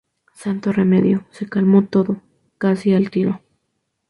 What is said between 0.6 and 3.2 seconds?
remedio, se calmó todo, casi al